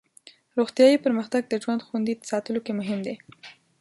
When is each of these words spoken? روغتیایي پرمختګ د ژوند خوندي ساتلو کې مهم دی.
روغتیایي 0.57 0.97
پرمختګ 1.05 1.41
د 1.47 1.53
ژوند 1.63 1.85
خوندي 1.87 2.13
ساتلو 2.29 2.59
کې 2.65 2.71
مهم 2.79 2.99
دی. 3.05 3.15